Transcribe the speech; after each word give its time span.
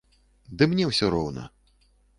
Ды 0.61 0.69
мне 0.73 0.89
ўсё 0.93 1.13
роўна. 1.17 1.47